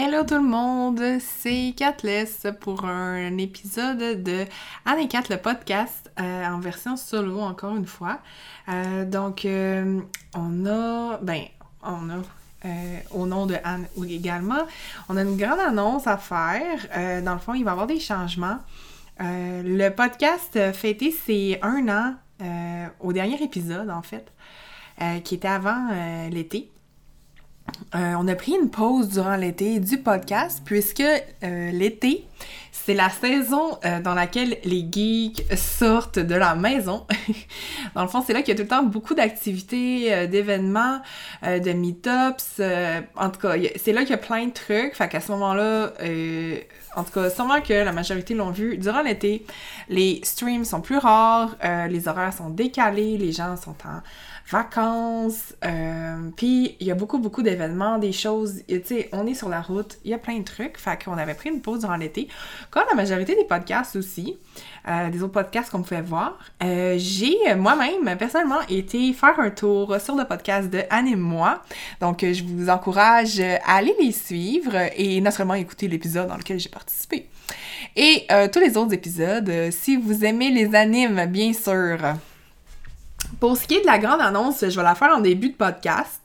[0.00, 4.44] Hello tout le monde, c'est Catless pour un épisode de
[4.84, 8.18] Anne et Kat le podcast euh, en version solo encore une fois.
[8.68, 10.00] Euh, donc euh,
[10.34, 11.42] on a, ben
[11.82, 12.22] on a
[13.12, 14.66] au nom de Anne également,
[15.08, 17.22] on a une grande annonce à faire.
[17.22, 18.58] dans le fond, il va y avoir des changements.
[19.20, 22.14] le podcast fêté ses un an
[22.98, 24.32] au dernier épisode en fait,
[25.22, 25.88] qui était avant
[26.30, 26.68] l'été.
[27.94, 31.04] On a pris une pause durant l'été du podcast puisque
[31.40, 32.26] l'été,
[32.88, 37.06] c'est la saison euh, dans laquelle les geeks sortent de la maison.
[37.94, 41.02] dans le fond, c'est là qu'il y a tout le temps beaucoup d'activités, d'événements,
[41.42, 42.62] de meetups.
[43.14, 44.94] en tout cas, c'est là qu'il y a plein de trucs.
[44.94, 45.92] Fait qu'à ce moment-là,
[46.96, 49.44] en tout cas, sûrement que la majorité l'ont vu durant l'été.
[49.90, 51.56] Les streams sont plus rares,
[51.90, 54.00] les horaires sont décalés, les gens sont en
[54.50, 55.54] vacances.
[55.64, 58.62] Euh, puis il y a beaucoup, beaucoup d'événements, des choses.
[58.68, 60.78] Tu sais, on est sur la route, il y a plein de trucs.
[60.78, 62.28] Fait qu'on avait pris une pause durant l'été.
[62.70, 64.38] Comme la majorité des podcasts aussi,
[64.88, 69.96] euh, des autres podcasts qu'on pouvait voir, euh, j'ai moi-même, personnellement, été faire un tour
[70.00, 71.62] sur le podcast de Anne et moi.
[72.00, 76.58] Donc, je vous encourage à aller les suivre et non seulement écouter l'épisode dans lequel
[76.58, 77.28] j'ai participé.
[77.96, 81.98] Et tous les autres épisodes, si vous aimez les animes, bien sûr.
[83.40, 85.54] Pour ce qui est de la grande annonce, je vais la faire en début de
[85.54, 86.20] podcast.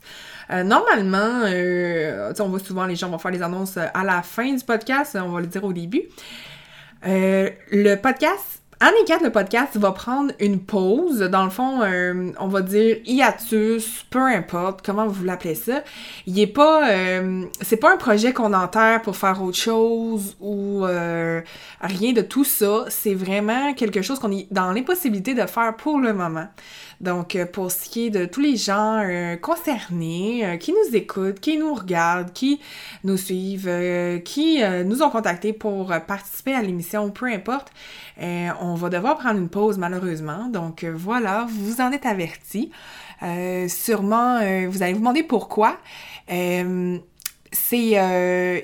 [0.50, 4.52] Euh, normalement, euh, on voit souvent les gens vont faire les annonces à la fin
[4.52, 6.02] du podcast, on va le dire au début.
[7.06, 11.20] Euh, le podcast Anne et 4, le podcast va prendre une pause.
[11.20, 15.84] Dans le fond, euh, on va dire hiatus, peu importe comment vous l'appelez ça.
[16.28, 20.86] Il est pas, euh, c'est pas un projet qu'on enterre pour faire autre chose ou
[20.86, 21.40] euh,
[21.80, 22.84] rien de tout ça.
[22.90, 26.48] C'est vraiment quelque chose qu'on est dans l'impossibilité de faire pour le moment.
[27.04, 29.04] Donc, pour ce qui est de tous les gens
[29.42, 32.60] concernés, qui nous écoutent, qui nous regardent, qui
[33.04, 33.70] nous suivent,
[34.24, 37.72] qui nous ont contactés pour participer à l'émission, peu importe,
[38.20, 40.48] on va devoir prendre une pause malheureusement.
[40.50, 42.72] Donc euh, voilà, vous en êtes avertis.
[43.22, 45.78] Euh, sûrement, euh, vous allez vous demander pourquoi.
[46.28, 47.94] c'est,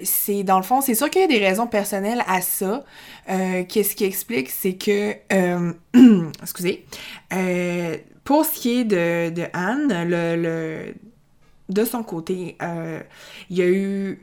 [0.04, 2.84] c'est dans le fond, c'est sûr qu'il y a des raisons personnelles à ça.
[3.28, 5.16] Qu'est-ce qui explique, c'est que,
[6.42, 6.86] excusez,
[8.30, 10.94] pour ce qui est de, de Anne, le, le,
[11.68, 12.56] de son côté,
[13.50, 14.20] il y a eu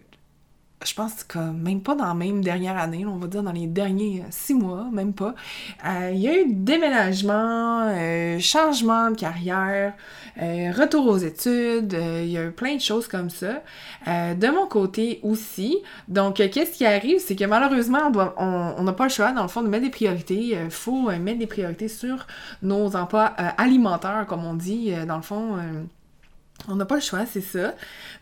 [0.85, 3.67] je pense que même pas dans la même dernière année, on va dire dans les
[3.67, 5.35] derniers euh, six mois, même pas,
[5.87, 9.95] euh, il y a eu déménagement, euh, changement de carrière,
[10.39, 13.63] retour aux études, il y a eu plein de choses comme ça.
[14.07, 15.79] de mon côté aussi.
[16.09, 17.21] Donc, qu'est-ce qui arrive?
[17.21, 20.59] C'est que malheureusement, on n'a pas le choix, dans le fond, de mettre des priorités.
[20.63, 22.27] Il faut mettre des priorités sur
[22.63, 23.25] nos emplois
[23.57, 25.57] alimentaires, comme on dit, dans le fond
[26.69, 27.75] on n'a pas le choix, c'est ça.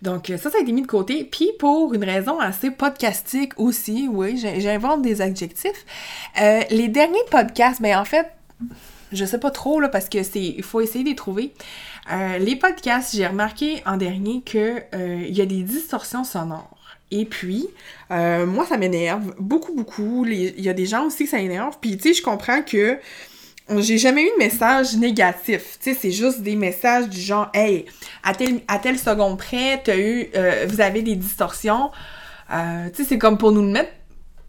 [0.02, 1.24] Donc ça, ça a été mis de côté.
[1.24, 5.86] Puis pour une raison assez podcastique aussi, oui, j'invente des adjectifs.
[6.40, 8.26] Euh, les derniers podcasts, ben en fait,
[9.12, 11.52] je sais pas trop là parce que c'est, il faut essayer de les trouver.
[12.12, 16.70] Euh, les podcasts, j'ai remarqué en dernier que euh, y a des distorsions sonores.
[17.10, 17.68] Et puis,
[18.10, 20.26] moi, ça m'énerve beaucoup, beaucoup.
[20.26, 21.76] Il y a des gens aussi que ça énerve.
[21.80, 22.98] Puis, tu sais, je comprends que
[23.78, 25.78] j'ai jamais eu de message négatif.
[25.80, 27.86] Tu sais, c'est juste des messages du genre, hey,
[28.22, 31.90] à tel, à tel seconde près, t'as eu, euh, vous avez des distorsions.
[32.52, 33.90] Euh, tu sais, c'est comme pour nous mettre,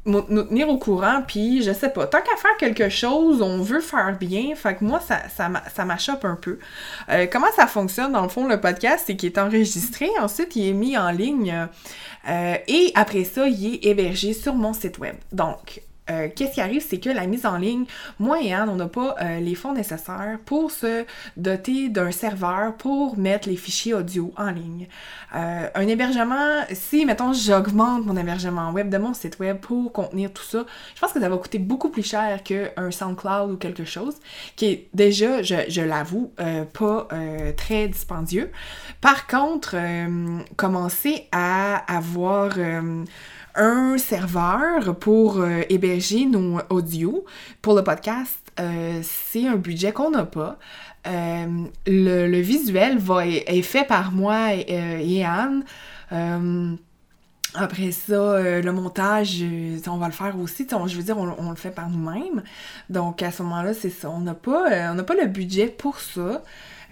[0.05, 3.79] nous tenir au courant, puis je sais pas, tant qu'à faire quelque chose, on veut
[3.79, 6.59] faire bien, fait que moi, ça, ça, ça un peu.
[7.09, 10.67] Euh, comment ça fonctionne, dans le fond, le podcast, c'est qu'il est enregistré, ensuite, il
[10.67, 11.67] est mis en ligne,
[12.27, 15.15] et après ça, il est hébergé sur mon site web.
[15.31, 17.85] Donc, euh, qu'est-ce qui arrive, c'est que la mise en ligne,
[18.19, 21.05] moi et Anne, on n'a pas euh, les fonds nécessaires pour se
[21.35, 24.87] doter d'un serveur pour mettre les fichiers audio en ligne.
[25.35, 30.31] Euh, un hébergement, si, mettons, j'augmente mon hébergement web de mon site web pour contenir
[30.31, 33.85] tout ça, je pense que ça va coûter beaucoup plus cher qu'un SoundCloud ou quelque
[33.85, 34.15] chose,
[34.55, 36.31] qui est déjà, je, je l'avoue,
[36.73, 37.07] pas
[37.57, 38.51] très dispendieux.
[39.01, 39.75] Par contre,
[40.55, 42.57] commencer à avoir
[43.55, 47.25] un serveur pour euh, héberger nos audios
[47.61, 50.57] pour le podcast, euh, c'est un budget qu'on n'a pas.
[51.07, 55.63] Euh, le, visuel est, fait par moi et, Anne.
[57.53, 59.43] après ça, le montage,
[59.87, 60.67] on va le faire aussi.
[60.69, 62.43] je veux dire, on, le fait par nous-mêmes.
[62.89, 64.09] Donc, à ce moment-là, c'est ça.
[64.09, 66.41] On n'a pas, on pas le budget pour ça.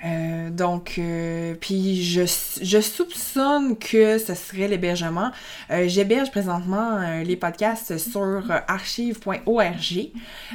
[0.05, 2.23] Euh, donc, euh, puis je,
[2.61, 5.31] je, soupçonne que ce serait l'hébergement.
[5.71, 10.09] Euh, j'héberge présentement les podcasts sur archive.org.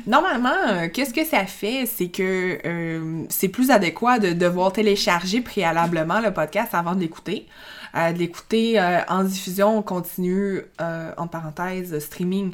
[0.07, 1.87] Normalement, qu'est-ce que ça fait?
[1.87, 7.47] C'est que c'est plus adéquat de devoir télécharger préalablement le podcast avant de l'écouter.
[7.95, 12.53] de l'écouter en diffusion continue, en parenthèse, streaming,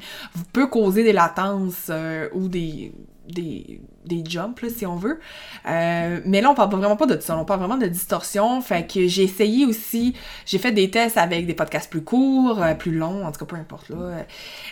[0.52, 1.90] peut causer des latences
[2.34, 2.92] ou des,
[3.28, 5.18] des, des jumps, là, si on veut.
[5.66, 7.36] Euh, mais là, on parle vraiment pas de ça.
[7.36, 8.60] On parle vraiment de distorsion.
[8.60, 10.14] Fait que j'ai essayé aussi,
[10.46, 13.46] j'ai fait des tests avec des podcasts plus courts, euh, plus longs, en tout cas,
[13.46, 13.88] peu importe.
[13.88, 14.24] Là.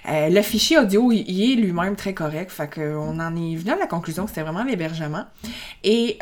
[0.08, 2.50] Euh, le fichier audio, il est lui-même très correct.
[2.50, 5.24] Fait qu'on en est venu à la conclusion que c'était vraiment l'hébergement.
[5.84, 6.18] Et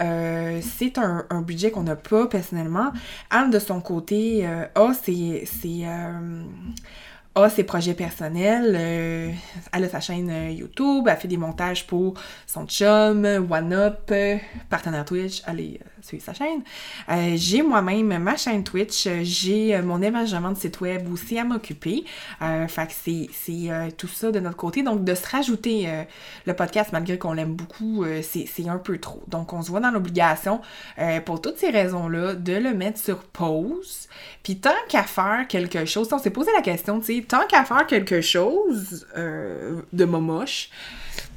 [0.62, 2.92] c'est un, un, budget qu'on n'a pas personnellement.
[3.30, 5.46] Anne, de son côté, a ses
[7.48, 8.76] ses projets personnels.
[8.78, 9.30] Euh,
[9.72, 12.14] elle a sa chaîne euh, YouTube, elle fait des montages pour
[12.46, 14.12] son chum, One Up,
[14.68, 16.62] partenaire Twitch, allez euh, suivre sa chaîne.
[17.36, 22.04] j'ai moi-même ma chaîne Twitch, j'ai mon hébergement de site web aussi à m'occuper.
[22.40, 24.82] fait que c'est tout ça de notre côté.
[24.82, 25.88] Donc de se rajouter
[26.46, 29.22] le podcast, malgré qu'on l'aime beaucoup, c'est un peu trop.
[29.28, 30.62] Donc on se voit dans l'obligation,
[31.26, 34.08] pour toutes ces raisons-là, de le mettre sur pause.
[34.42, 37.64] Puis tant qu'à faire quelque chose, on s'est posé la question, tu sais, tant qu'à
[37.64, 40.68] faire quelque chose euh, de momoche,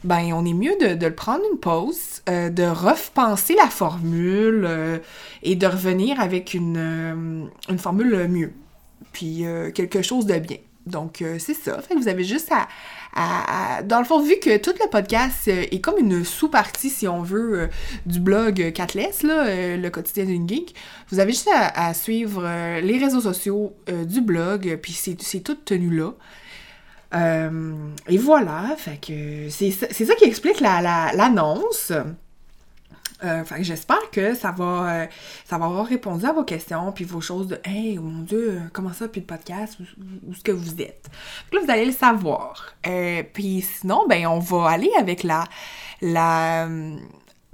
[0.04, 4.98] ben on est mieux de, le prendre une pause, euh, de repenser la formule euh,
[5.44, 8.51] et de revenir avec une, une formule mieux.
[9.12, 9.45] Puis
[9.75, 10.57] quelque chose de bien.
[10.85, 11.80] Donc c'est ça.
[11.95, 12.68] Vous avez juste à
[13.83, 17.21] dans le fond, vu que tout le podcast euh, est comme une sous-partie, si on
[17.21, 17.68] veut, euh,
[18.06, 20.74] du blog Catless, là, euh, le quotidien d'une geek,
[21.09, 22.44] vous avez juste à, suivre
[22.81, 26.13] les réseaux sociaux du blog, puis c'est tout tenu là.
[28.09, 29.00] et voilà, fait
[29.50, 31.89] c'est ça qui explique l'annonce.
[31.89, 32.06] La,
[33.24, 35.06] euh, j'espère que ça va, euh,
[35.45, 38.94] ça va avoir répondu à vos questions, puis vos choses de Hey, mon Dieu, comment
[38.94, 41.10] ça, puis le podcast, où, est-ce que vous êtes?
[41.51, 42.74] là, vous allez le savoir.
[42.88, 45.45] Euh, puis sinon, ben, on va aller avec la,
[46.01, 46.68] la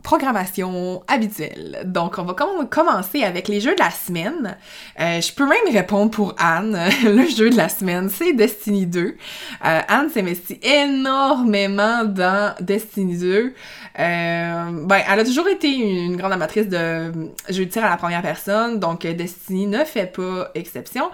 [0.04, 1.82] programmation habituelle.
[1.86, 2.34] Donc, on va
[2.70, 4.58] commencer avec les jeux de la semaine.
[5.00, 6.78] Euh, je peux même répondre pour Anne.
[7.04, 9.00] Le jeu de la semaine, c'est Destiny 2.
[9.02, 9.14] Euh,
[9.62, 13.54] Anne s'investit énormément dans Destiny 2.
[14.00, 17.12] Euh, ben, elle a toujours été une, grande amatrice de
[17.50, 21.10] jeux de tir à la première personne, donc Destiny ne fait pas exception.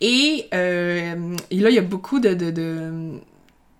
[0.00, 1.16] Et, là,
[1.50, 3.20] il y a beaucoup de, de, de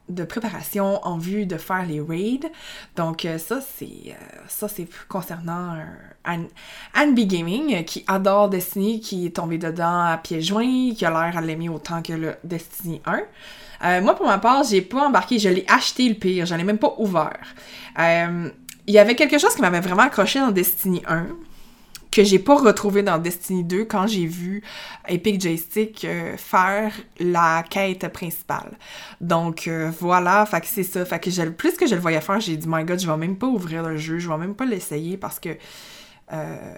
[0.09, 2.51] de préparation en vue de faire les raids.
[2.97, 5.77] Donc euh, ça, c'est euh, ça c'est concernant
[6.25, 6.47] Anne,
[6.95, 11.11] Anne B Gaming qui adore Destiny, qui est tombée dedans à pieds joints, qui a
[11.11, 13.21] l'air à l'aimer autant que le Destiny 1.
[13.85, 16.65] Euh, moi, pour ma part, j'ai pas embarqué, je l'ai acheté le pire, je l'ai
[16.65, 17.55] même pas ouvert.
[18.89, 21.27] Il y avait quelque chose qui m'avait vraiment accroché dans Destiny 1,
[22.11, 24.63] que j'ai pas retrouvé dans Destiny 2 quand j'ai vu
[25.09, 28.79] Epic Joystick euh, faire la quête principale.
[29.21, 31.05] Donc euh, voilà, fait que c'est ça.
[31.05, 33.37] Fait que plus que je le voyais faire, j'ai dit my god, je vais même
[33.37, 35.51] pas ouvrir le jeu, je vais même pas l'essayer parce que
[36.33, 36.75] euh,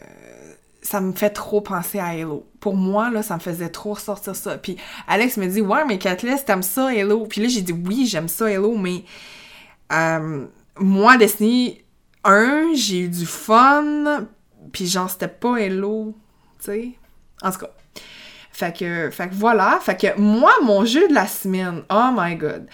[0.82, 2.46] ça me fait trop penser à Halo.
[2.58, 4.58] Pour moi, là, ça me faisait trop ressortir ça.
[4.58, 7.26] Puis Alex me dit Ouais, mais Kathleen, t'aimes ça Halo?
[7.26, 9.04] Puis là, j'ai dit oui, j'aime ça Halo, mais
[10.76, 11.82] moi, Destiny
[12.24, 14.26] 1, j'ai eu du fun
[14.72, 16.14] puis genre, c'était pas hello,
[16.58, 16.88] tu sais.
[17.42, 17.70] En tout cas.
[18.52, 19.78] Fait que, fait que voilà.
[19.80, 22.66] Fait que moi, mon jeu de la semaine, oh my god.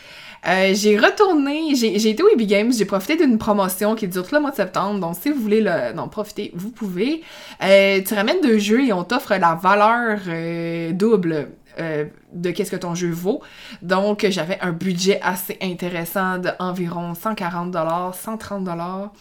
[0.47, 4.35] Euh, j'ai retourné, j'ai été au EB Games, j'ai profité d'une promotion qui dure tout
[4.35, 7.23] le mois de septembre, donc si vous voulez le, non, profiter, vous pouvez.
[7.65, 12.71] Euh, tu ramènes deux jeux et on t'offre la valeur euh, double euh, de qu'est-ce
[12.71, 13.42] que ton jeu vaut.
[13.83, 19.12] Donc, j'avais un budget assez intéressant d'environ 140 dollars, 130 dollars.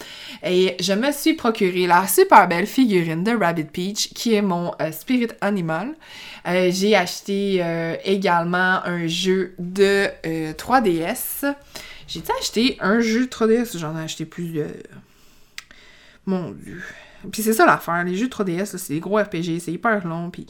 [0.44, 4.72] Et je me suis procuré la super belle figurine de Rabbit Peach, qui est mon
[4.82, 5.96] euh, spirit animal.
[6.48, 7.64] Euh, j'ai acheté
[8.04, 10.08] également un jeu de
[10.54, 11.54] 3DS.
[12.08, 14.70] J'ai acheté un jeu 3DS, j'en ai acheté plusieurs.
[16.26, 16.82] Mon dieu.
[17.32, 20.46] Puis c'est ça l'affaire, les jeux 3DS, c'est des gros RPG, c'est hyper long, puis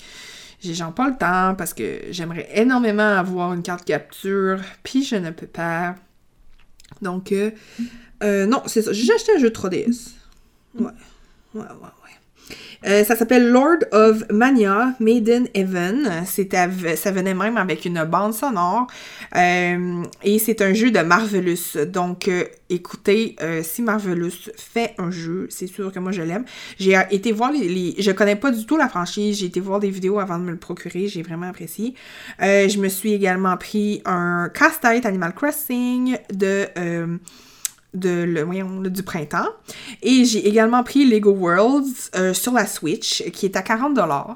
[0.65, 5.15] j'ai genre pas le temps parce que j'aimerais énormément avoir une carte capture, puis je
[5.15, 5.95] ne peux pas.
[7.01, 7.51] Donc, euh,
[8.23, 8.93] euh, non, c'est ça.
[8.93, 10.11] J'ai acheté un jeu de 3DS.
[10.77, 10.85] Ouais.
[11.53, 12.15] Ouais, ouais, ouais.
[12.85, 16.23] Euh, ça s'appelle Lord of Mania, Maiden Heaven.
[16.25, 18.87] ça venait même avec une bande sonore.
[19.35, 21.85] Euh, et c'est un jeu de Marvelous.
[21.87, 26.45] Donc, euh, écoutez, si Marvelous fait un jeu, c'est sûr que moi je l'aime.
[26.77, 29.39] J'ai été voir les, Je connais pas du tout la franchise.
[29.39, 31.07] J'ai été voir des vidéos avant de me le procurer.
[31.07, 31.95] J'ai vraiment apprécié.
[32.39, 36.67] je me suis également pris un casse-tête Animal Crossing de
[37.95, 39.49] de, du printemps.
[40.01, 44.35] Et j'ai également pris Lego Worlds euh, sur la Switch, qui est à 40$.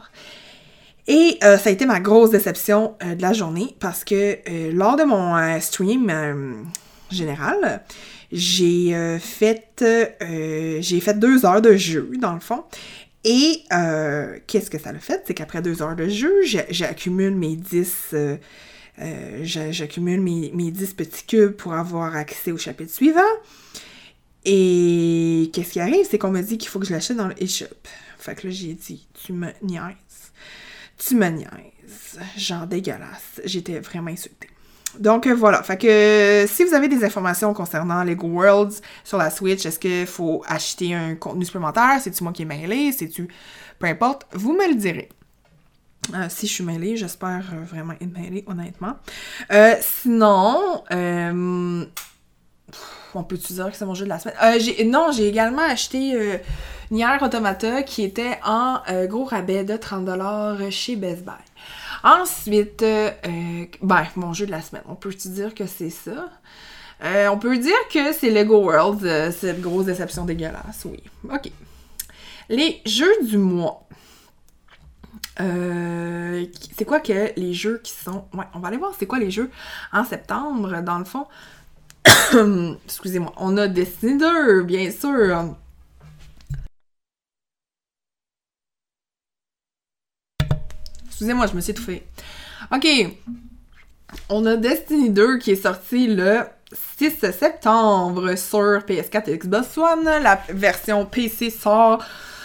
[1.07, 4.37] Et euh, ça a été ma grosse déception euh, de la journée parce que
[4.71, 6.65] lors de mon stream
[7.09, 7.83] général,
[8.31, 9.83] j'ai fait
[10.81, 12.63] j'ai fait deux heures de jeu, dans le fond.
[13.23, 13.63] Et
[14.47, 15.23] qu'est-ce que ça a fait?
[15.25, 18.15] C'est qu'après deux heures de jeu, j'accumule mes 10
[19.01, 23.21] euh, j'accumule mes, mes 10 petits cubes pour avoir accès au chapitre suivant.
[24.45, 26.05] Et qu'est-ce qui arrive?
[26.09, 27.65] C'est qu'on me dit qu'il faut que je l'achète dans le eShop.
[28.17, 30.31] Fait que là, j'ai dit, tu me niaises.
[30.97, 32.19] Tu me niaises.
[32.37, 33.41] Genre dégueulasse.
[33.45, 34.49] J'étais vraiment insultée.
[34.97, 39.29] Donc euh, voilà, fait que si vous avez des informations concernant Lego Worlds sur la
[39.29, 41.99] Switch, est-ce qu'il faut acheter un contenu supplémentaire?
[42.01, 42.91] C'est-tu moi qui est mêlé?
[42.91, 43.27] C'est-tu...
[43.77, 45.09] Peu importe, vous me le direz.
[46.13, 48.95] Euh, si je suis mêlée, j'espère euh, vraiment être mêlée, honnêtement.
[49.51, 50.83] Euh, sinon,
[53.13, 54.89] on peut-tu dire que c'est mon jeu de la semaine?
[54.89, 56.39] non, j'ai également acheté
[56.91, 61.33] Nier Automata qui était en gros rabais de 30$ chez Best Buy.
[62.03, 62.83] Ensuite,
[63.81, 66.29] ben, mon jeu de la semaine, on peut-tu dire que c'est ça?
[67.01, 71.01] on peut dire que c'est Lego World, cette grosse déception dégueulasse, oui.
[71.31, 71.51] Ok.
[72.49, 73.88] Les jeux du mois.
[75.41, 76.45] Euh,
[76.77, 78.25] c'est quoi que les jeux qui sont.
[78.33, 79.49] Ouais, on va aller voir c'est quoi les jeux
[79.93, 81.27] en septembre, dans le fond.
[82.85, 83.33] Excusez-moi.
[83.37, 85.55] On a Destiny 2, bien sûr.
[91.07, 92.05] Excusez-moi, je me suis étouffée.
[92.71, 92.87] Ok.
[94.29, 96.41] On a Destiny 2 qui est sorti le
[96.97, 100.03] 6 septembre sur PS4 et Xbox One.
[100.03, 102.03] La version PC sort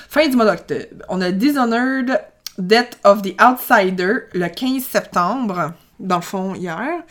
[0.09, 1.05] fin du mois d'octobre.
[1.09, 2.21] On a Dishonored
[2.59, 7.03] Death of the Outsider le 15 septembre, dans le fond, hier.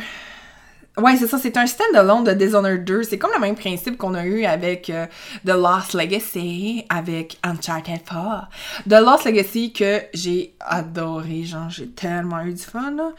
[0.97, 3.02] Ouais, c'est ça, c'est un stand-alone de Dishonored 2.
[3.02, 5.07] C'est comme le même principe qu'on a eu avec euh,
[5.45, 8.49] The Lost Legacy, avec Uncharted 4.
[8.88, 13.11] The Lost Legacy que j'ai adoré, genre, j'ai tellement eu du fun, là.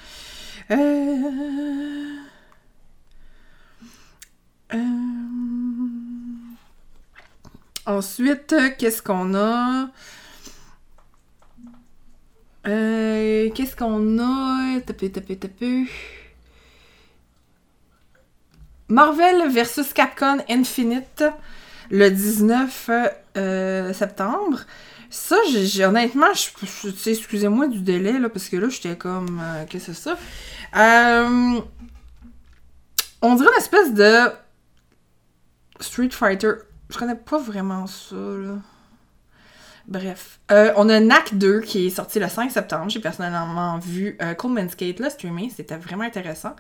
[0.72, 2.27] Euh...
[4.74, 4.78] Euh,
[7.86, 9.90] ensuite, qu'est-ce qu'on a?
[12.68, 14.82] Euh, qu'est-ce qu'on a?
[14.82, 15.86] Tapé, tapé, tapé.
[18.90, 21.24] Marvel vs Capcom Infinite
[21.90, 22.90] le 19
[23.38, 24.62] euh, septembre.
[25.10, 25.38] Ça,
[25.86, 26.28] honnêtement,
[27.06, 30.18] excusez-moi du délai, là, parce que là, j'étais comme, qu'est-ce que c'est ça?
[33.22, 34.30] on dirait une espèce de
[35.80, 36.54] Street Fighter,
[36.90, 38.16] je connais pas vraiment ça.
[39.88, 40.40] Bref.
[40.52, 42.90] Euh, on a NAC 2 qui est sorti le 5 septembre.
[42.90, 45.50] J'ai personnellement vu euh, Coleman Skate là, streamé.
[45.56, 46.58] C'était vraiment intéressant.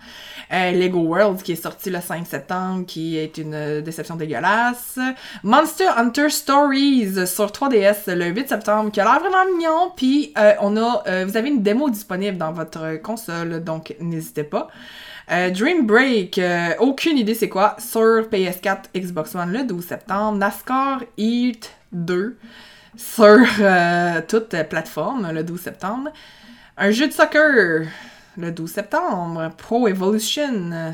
[0.54, 4.98] Euh, Lego World qui est sorti le 5 septembre, qui est une déception dégueulasse.
[5.44, 9.92] Monster Hunter Stories sur 3DS le 8 septembre, qui a l'air vraiment mignon.
[9.94, 14.70] Puis on a, vous avez une démo disponible dans votre console, donc n'hésitez pas.
[15.30, 20.38] Euh, Dream Break, euh, aucune idée c'est quoi, sur PS4, Xbox One le 12 septembre.
[20.38, 22.38] NASCAR Heat 2
[22.96, 26.12] sur euh, toute plateforme le 12 septembre.
[26.78, 27.88] Un jeu de soccer
[28.38, 29.52] le 12 septembre.
[29.58, 30.94] Pro Evolution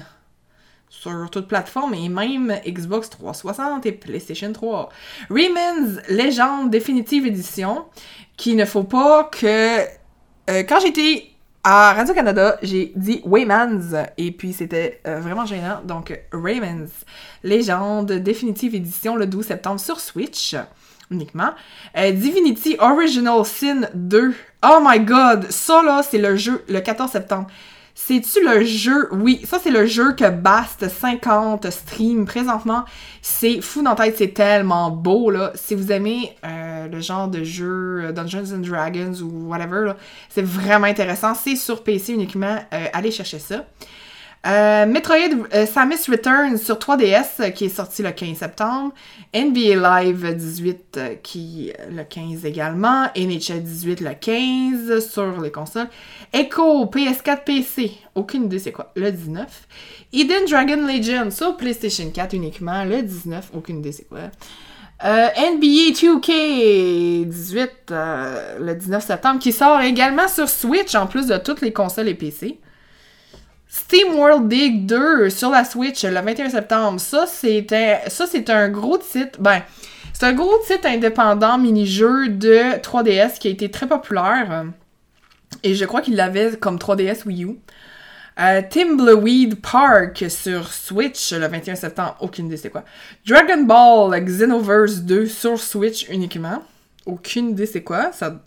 [0.90, 4.90] sur toute plateforme et même Xbox 360 et PlayStation 3.
[5.30, 7.86] Rayman's Legend Definitive Edition,
[8.36, 9.82] qui ne faut pas que...
[10.48, 11.33] quand j'étais
[11.64, 15.82] à Radio-Canada, j'ai dit Waymans et puis c'était euh, vraiment gênant.
[15.86, 16.90] Donc, Raymans,
[17.44, 20.56] légende, définitive édition le 12 septembre sur Switch
[21.10, 21.52] uniquement.
[21.98, 24.34] Euh, Divinity Original Sin 2.
[24.66, 27.48] Oh my god, ça là, c'est le jeu le 14 septembre.
[27.96, 29.08] C'est-tu le jeu?
[29.12, 32.86] Oui, ça c'est le jeu que Bast 50 stream présentement.
[33.22, 35.52] C'est fou dans tête, c'est tellement beau là.
[35.54, 39.94] Si vous aimez euh, le genre de jeu euh, Dungeons and Dragons ou whatever,
[40.28, 41.36] c'est vraiment intéressant.
[41.36, 42.58] C'est sur PC uniquement.
[42.74, 43.66] Euh, allez chercher ça.
[44.46, 48.94] Euh, Metroid euh, Samus Returns sur 3DS euh, qui est sorti le 15 septembre.
[49.34, 53.06] NBA Live 18 qui le 15 également.
[53.16, 55.88] NHL 18 le 15 sur les consoles.
[56.34, 59.48] Echo PS4 PC, aucune idée c'est quoi, le 19.
[60.12, 64.30] Eden Dragon Legend sur PlayStation 4 uniquement, le 19, aucune idée c'est quoi.
[65.02, 71.62] NBA 2K 18 le 19 septembre qui sort également sur Switch en plus de toutes
[71.62, 72.60] les consoles et PC.
[73.76, 77.00] Steam World Dig 2 sur la Switch le 21 septembre.
[77.00, 79.42] Ça, c'était, ça, c'est un gros titre.
[79.42, 79.64] Ben,
[80.14, 84.66] C'est un gros titre indépendant mini-jeu de 3DS qui a été très populaire.
[85.64, 87.58] Et je crois qu'il l'avait comme 3DS Wii U.
[88.40, 92.84] Euh, Timbleweed Park sur Switch le 21 septembre, aucune idée c'est quoi.
[93.28, 96.64] Dragon Ball Xenoverse 2 sur Switch uniquement,
[97.06, 98.12] aucune idée c'est quoi.
[98.12, 98.40] Ça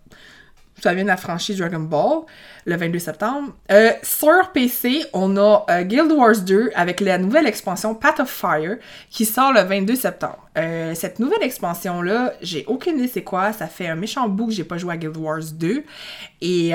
[0.80, 2.20] ça vient de la franchise Dragon Ball,
[2.66, 3.54] le 22 septembre.
[3.70, 8.28] Euh, sur PC, on a euh, Guild Wars 2 avec la nouvelle expansion Path of
[8.28, 8.76] Fire
[9.10, 10.38] qui sort le 22 septembre.
[10.58, 13.52] Euh, cette nouvelle expansion-là, j'ai aucune idée c'est quoi.
[13.52, 15.84] Ça fait un méchant bout que j'ai pas joué à Guild Wars 2.
[16.42, 16.72] Et,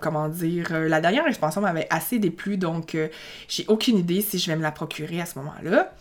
[0.00, 2.96] comment dire, la dernière expansion m'avait assez déplu, donc
[3.48, 5.92] j'ai aucune idée si je vais me la procurer à ce moment-là.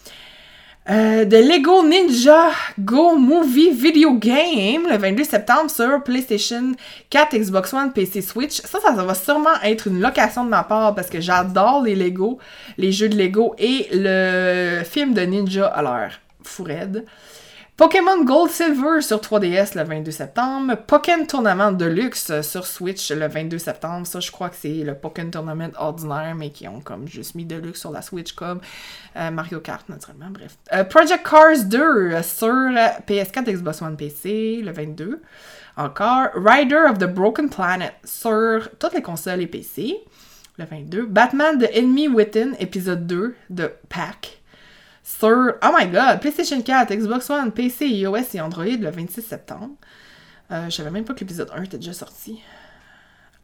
[0.88, 6.74] Euh, Lego Ninja Go Movie Video Game le 22 septembre sur PlayStation
[7.10, 8.62] 4, Xbox One, PC, Switch.
[8.62, 12.38] Ça, ça, va sûrement être une location de ma part parce que j'adore les Lego,
[12.78, 16.12] les jeux de Lego et le film de Ninja à l'heure.
[16.44, 16.66] Fou
[17.78, 20.76] Pokémon Gold Silver sur 3DS le 22 septembre.
[20.88, 24.08] Pokémon Tournament Deluxe sur Switch le 22 septembre.
[24.08, 27.44] Ça, je crois que c'est le Pokémon Tournament ordinaire, mais qui ont comme juste mis
[27.44, 28.62] Deluxe sur la Switch comme
[29.18, 30.30] euh, Mario Kart, naturellement.
[30.30, 30.56] Bref.
[30.72, 35.22] Euh, Project Cars 2 sur PS4, Xbox One PC le 22.
[35.76, 36.30] Encore.
[36.34, 39.98] Rider of the Broken Planet sur toutes les consoles et PC
[40.58, 41.08] le 22.
[41.08, 44.44] Batman The Enemy Within, épisode 2 de Pack
[45.06, 49.76] sur, oh my god, PlayStation 4, Xbox One, PC, iOS et Android le 26 septembre.
[50.52, 52.42] Euh, je savais même pas que l'épisode 1 était déjà sorti.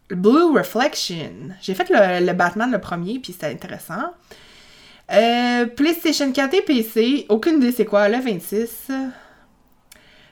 [0.09, 1.51] Blue Reflection.
[1.61, 4.11] J'ai fait le, Batman le premier, puis c'était intéressant.
[5.11, 8.91] Euh, PlayStation 4 et PC, aucune idée c'est quoi, le 26.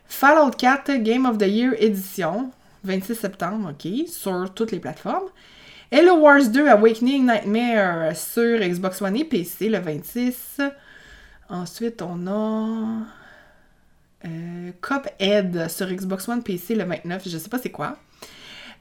[0.08, 2.50] Fallout 4 Game of the Year Edition,
[2.86, 5.30] 26 septembre, ok, sur toutes les plateformes.
[5.92, 10.62] Hello Wars 2 Awakening Nightmare sur Xbox One et PC le 26.
[11.50, 13.06] Ensuite, on a
[14.26, 17.98] euh, Cuphead sur Xbox One PC le 29, je sais pas c'est quoi.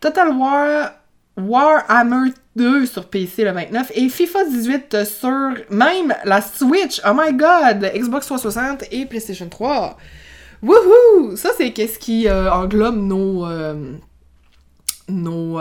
[0.00, 0.92] Total War
[1.38, 7.00] Warhammer 2 sur PC le 29 et FIFA 18 sur même la Switch.
[7.06, 7.90] Oh my god!
[7.94, 9.96] Xbox 360 et PlayStation 3.
[10.62, 11.36] Woohoo!
[11.36, 13.46] Ça, c'est qu'est-ce qui euh, englobe nos.
[13.46, 13.94] Euh,
[15.08, 15.60] nos.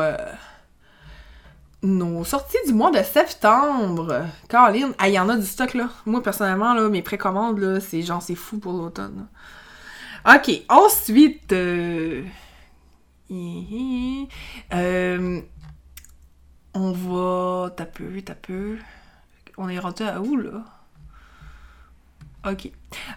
[1.88, 4.26] Nos sorties du mois de septembre.
[4.50, 5.88] Caroline, il y en a du stock là.
[6.06, 9.26] Moi personnellement, là, mes précommandes, là, c'est genre c'est fou pour l'automne.
[10.28, 11.54] Ok, ensuite.
[11.54, 12.26] Euh,
[13.32, 15.42] euh,
[16.74, 17.72] on va.
[17.74, 18.78] T'as peu.
[19.58, 20.66] On est rendu à où là?
[22.46, 22.70] Ok.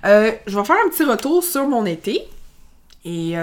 [0.04, 2.22] Euh, je vais faire un petit retour sur mon été.
[3.04, 3.34] Et,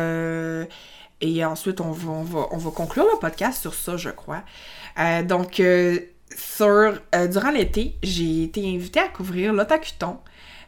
[1.22, 4.44] et ensuite, on va, on, va, on va conclure le podcast sur ça, je crois.
[5.00, 6.00] Euh, donc, euh,
[6.36, 6.68] sur,
[7.16, 10.20] euh, durant l'été, j'ai été invitée à couvrir l'Otakuton.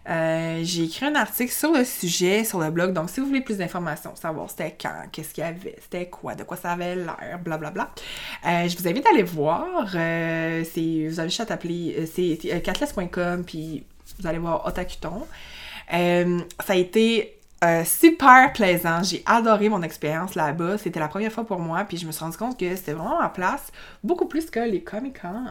[0.07, 3.57] j'ai écrit un article sur le sujet sur le blog, donc si vous voulez plus
[3.57, 7.39] d'informations, savoir c'était quand, qu'est-ce qu'il y avait, c'était quoi, de quoi ça avait l'air,
[7.43, 7.91] blablabla,
[8.43, 9.91] je vous invite à aller voir.
[9.91, 12.39] c'est, vous avez juste à t'appeler, c'est
[13.45, 13.83] puis
[14.19, 15.27] vous allez voir Otakuton.
[15.91, 19.03] ça a été euh, super plaisant.
[19.03, 20.77] J'ai adoré mon expérience là-bas.
[20.77, 23.19] C'était la première fois pour moi, puis je me suis rendu compte que c'était vraiment
[23.19, 23.71] ma place,
[24.03, 25.45] beaucoup plus que les Comic-Con.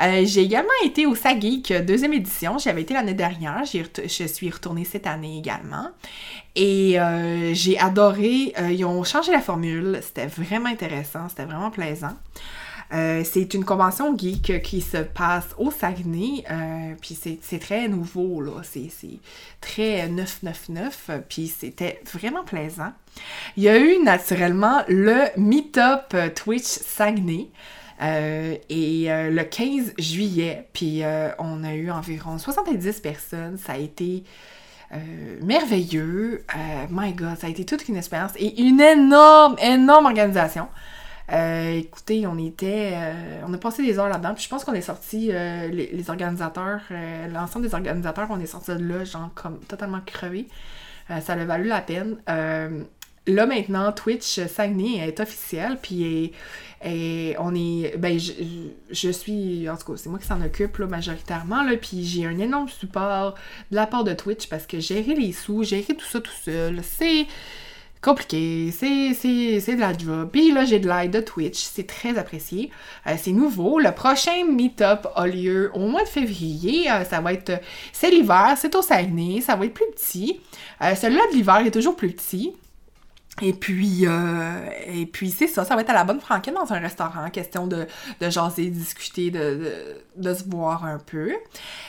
[0.00, 2.58] Euh, j'ai également été au Sageek deuxième édition.
[2.58, 3.62] J'avais été l'année dernière.
[3.64, 5.88] Je suis retournée cette année également.
[6.54, 8.54] Et euh, j'ai adoré.
[8.70, 9.98] ils ont changé la formule.
[10.02, 11.28] C'était vraiment intéressant.
[11.28, 12.14] C'était vraiment plaisant.
[12.92, 18.40] Euh, c'est une convention geek qui se passe au Saguenay, euh, puis c'est très nouveau,
[18.40, 18.90] là, c'est
[19.60, 22.92] très 999, puis c'était vraiment plaisant.
[23.56, 27.48] Il y a eu naturellement le Meetup Twitch Saguenay,
[28.02, 31.02] euh, et le 15 juillet, puis
[31.38, 34.24] on a eu environ 70 personnes, ça a été...
[35.42, 36.44] merveilleux.
[36.90, 40.68] my God, ça a été toute une expérience et une énorme, énorme organisation.
[41.32, 42.92] Euh, écoutez, on était.
[42.94, 44.34] Euh, on a passé des heures là-dedans.
[44.34, 46.82] Puis je pense qu'on est sorti, euh, les, organisateurs,
[47.32, 50.48] l'ensemble des organisateurs, on est sortis de là, genre, comme totalement crevés.
[51.08, 52.16] ça a valu la peine.
[52.26, 55.78] là, maintenant, Twitch Saguenay est officiel.
[55.80, 56.32] Puis
[56.82, 57.96] on est.
[57.96, 59.68] Ben, je, suis.
[59.70, 61.62] En tout cas, c'est moi qui s'en occupe, là, majoritairement.
[61.62, 63.34] Là, puis j'ai un énorme support
[63.70, 66.80] de la part de Twitch parce que gérer les sous, gérer tout ça tout seul,
[66.82, 67.26] c'est
[68.04, 70.28] compliqué, c'est de la job.
[70.30, 72.70] Puis là, j'ai de l'aide de Twitch, c'est très apprécié.
[73.06, 73.78] Euh, c'est nouveau.
[73.78, 76.90] Le prochain meet-up a lieu au mois de février.
[76.90, 77.60] Euh, ça va être,
[77.92, 80.40] c'est l'hiver, c'est au Saguenay, ça va être plus petit.
[80.82, 82.54] Euh, celui-là de l'hiver est toujours plus petit.
[83.42, 86.72] Et puis, euh, et puis c'est ça, ça va être à la bonne franquette dans
[86.72, 87.88] un restaurant, question de,
[88.20, 91.32] de jaser, discuter, de, de, se voir un peu.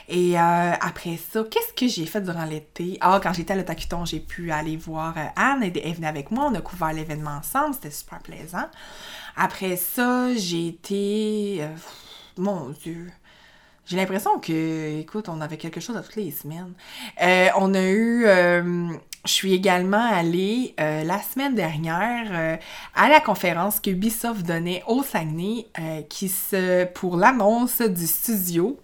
[0.10, 2.97] Et euh, après ça, qu'est-ce que j'ai fait durant l'été?
[2.99, 6.31] Ah, quand j'étais à l'Otacuton, j'ai pu aller voir euh, Anne, elle est venue avec
[6.31, 8.67] moi, on a couvert l'événement ensemble, c'était super plaisant.
[9.38, 11.63] Après ça, j'ai été...
[12.38, 13.12] mon Dieu...
[13.88, 16.73] J'ai l'impression que, écoute, on avait quelque chose à toutes les semaines.
[17.55, 18.25] on a eu
[19.25, 22.57] je suis également allée euh, la semaine dernière euh,
[22.95, 28.79] à la conférence que Ubisoft donnait au Saguenay euh, qui se pour l'annonce du studio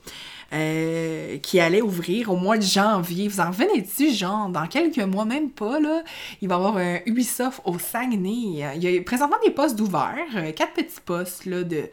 [0.51, 3.27] qui allait ouvrir au mois de janvier.
[3.27, 6.03] Vous en revenez dessus, genre, dans quelques mois, même pas, là,
[6.41, 8.75] il va y avoir un Ubisoft au Saguenay.
[8.75, 11.83] Il y a présentement des postes ouverts, quatre petits postes, là, de,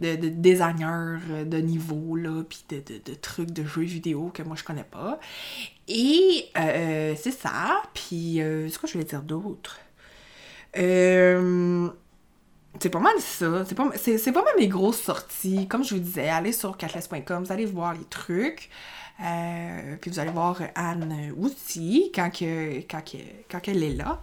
[0.00, 4.42] de, de designers de niveau, là, puis de, de, de, trucs de jeux vidéo que
[4.42, 5.18] moi je connais pas.
[5.88, 7.82] Et euh, c'est ça.
[7.94, 9.78] Puis, euh, c'est quoi je voulais dire d'autre?
[10.76, 11.40] Euh,
[12.80, 13.64] c'est pas mal ça.
[13.66, 15.66] C'est pas, c'est, pas mal mes grosses sorties.
[15.68, 18.70] Comme je vous disais, allez sur catless.com, vous allez voir les trucs.
[19.24, 23.00] Euh, puis vous allez voir Anne aussi quand, que, quand,
[23.50, 24.20] quand elle est là.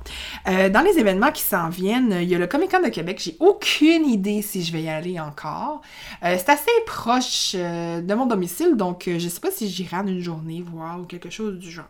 [0.48, 3.20] Euh, dans les événements qui s'en viennent, il y a le Comic Con de Québec.
[3.24, 5.82] J'ai aucune idée si je vais y aller encore.
[6.24, 10.22] Euh, c'est assez proche de mon domicile, donc je sais pas si j'irai en une
[10.22, 11.86] journée voir ou quelque chose du genre.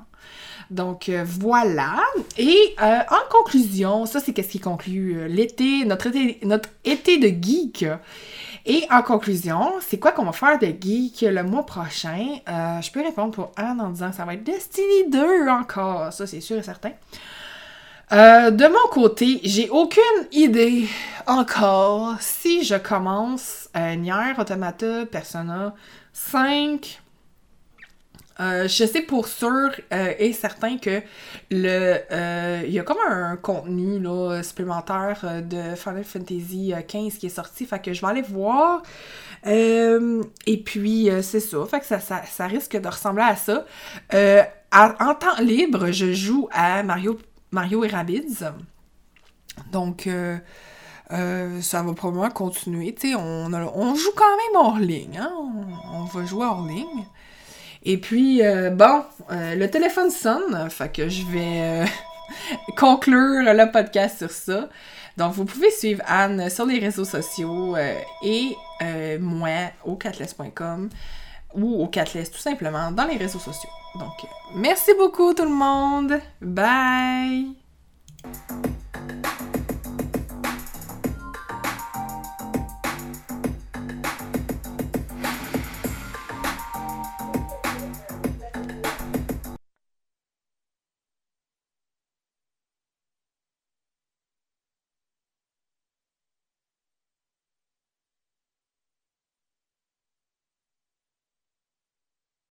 [0.69, 1.99] Donc voilà.
[2.37, 6.07] Et en conclusion, ça c'est qu'est-ce qui conclut l'été, notre
[6.83, 7.85] été, de geek.
[8.65, 12.37] Et en conclusion, c'est quoi qu'on va faire de geek le mois prochain?
[12.47, 16.13] Euh, je peux répondre pour Anne en disant que ça va être Destiny 2 encore,
[16.13, 16.91] ça c'est sûr et certain.
[18.13, 20.87] Euh, de mon côté, j'ai aucune idée
[21.27, 25.73] encore si je commence euh, Nier Automata Persona
[26.13, 27.01] 5
[28.43, 31.01] euh, je sais pour sûr euh, et certain que
[31.49, 37.27] le euh, il y a comme un contenu là, supplémentaire de Final Fantasy XV qui
[37.27, 38.83] est sorti, fait que je vais aller voir.
[39.45, 43.65] et puis c'est ça, fait que ça, ça, risque de ressembler à ça.
[44.71, 47.17] en temps libre, je joue à Mario,
[47.51, 48.43] Mario et Rabbids.
[49.71, 50.09] Donc
[51.09, 52.95] ça va probablement continuer.
[53.15, 55.19] on, on joue quand même hors ligne.
[55.19, 55.31] Hein?
[55.37, 57.05] On, on, va jouer hors ligne.
[57.83, 61.85] Et puis, euh, bon, euh, le téléphone sonne, fait que je vais euh,
[62.77, 64.69] conclure le podcast sur ça.
[65.17, 67.75] Donc, vous pouvez suivre Anne sur les réseaux sociaux
[68.23, 68.55] et
[69.19, 70.89] moi au catless.com
[71.53, 73.69] ou au Catless tout simplement dans les réseaux sociaux.
[73.99, 76.19] Donc, merci beaucoup tout le monde.
[76.41, 77.53] Bye!